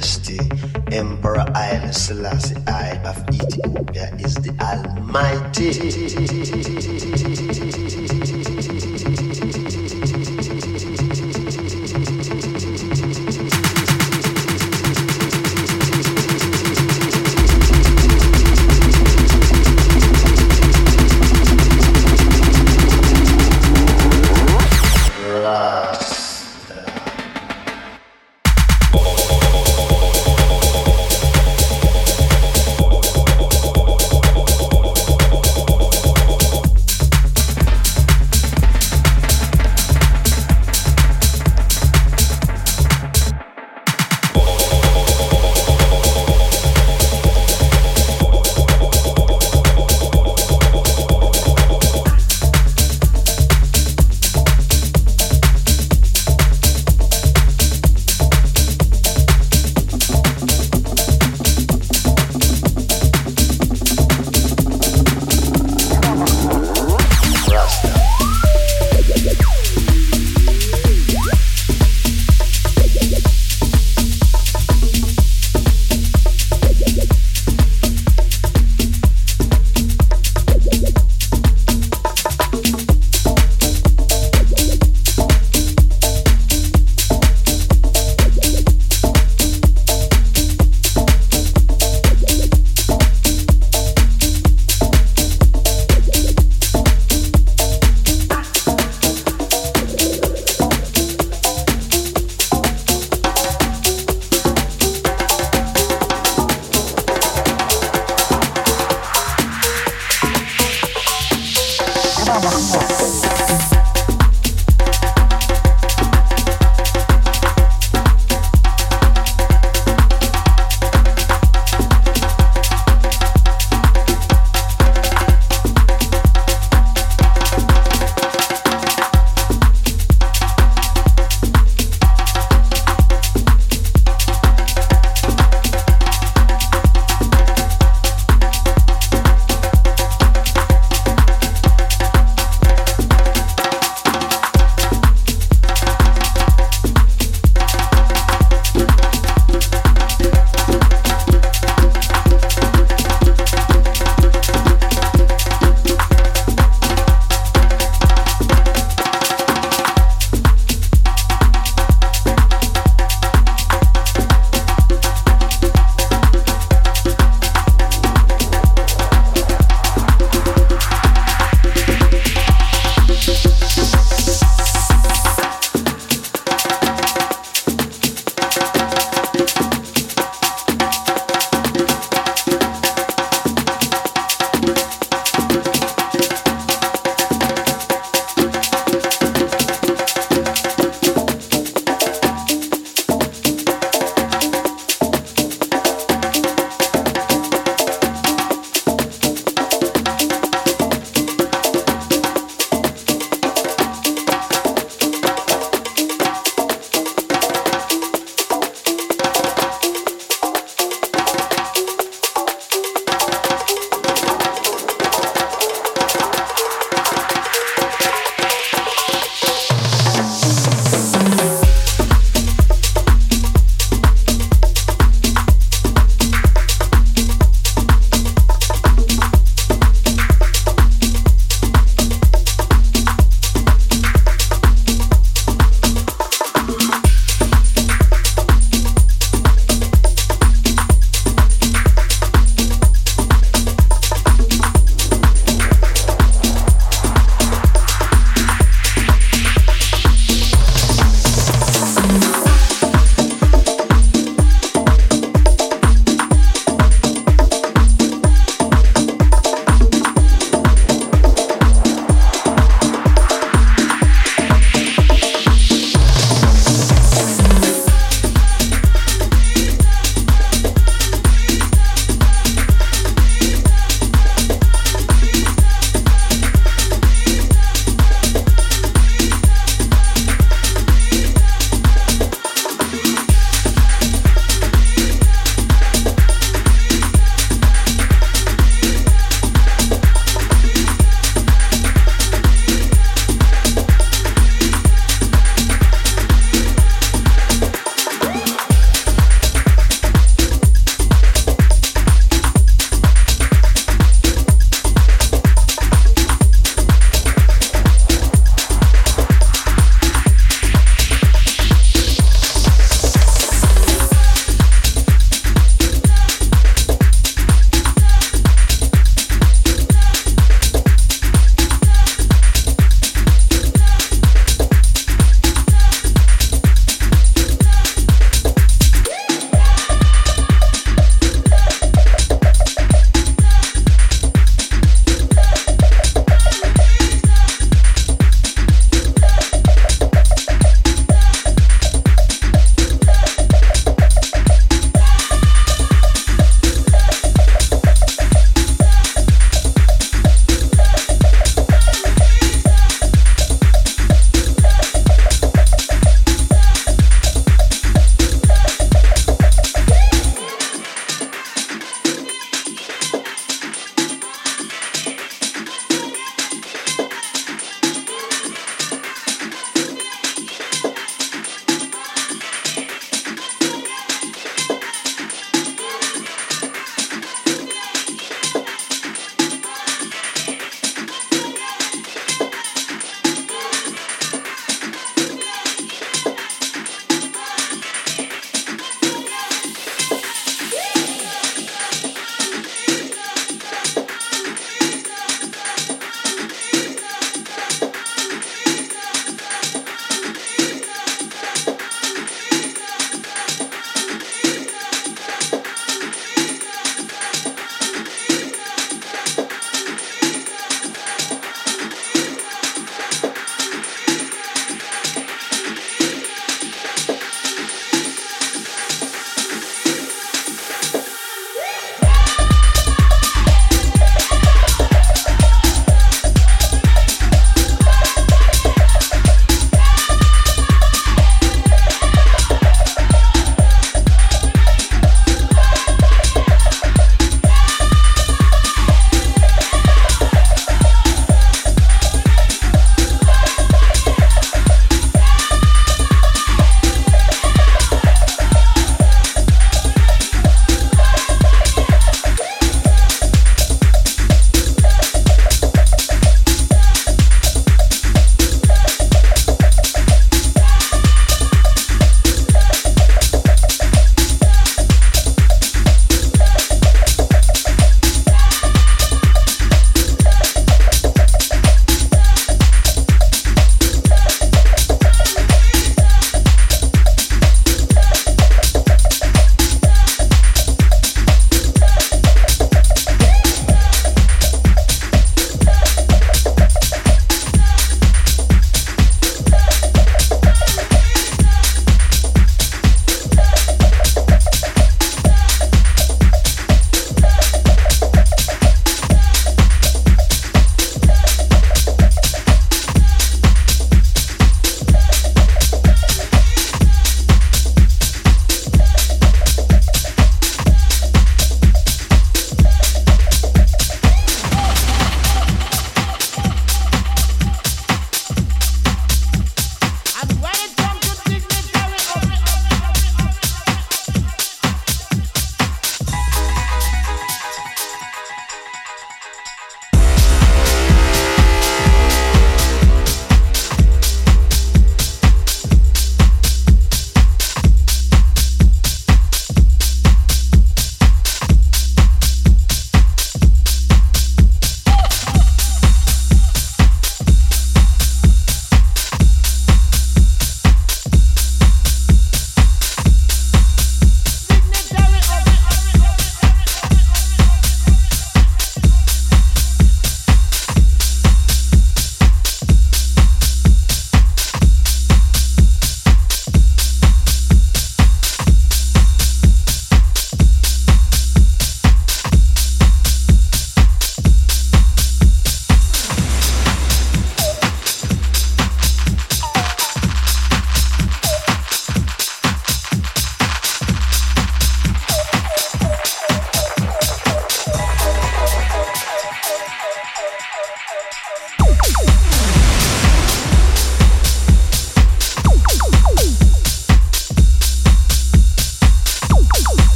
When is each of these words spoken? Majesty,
Majesty, 0.00 0.49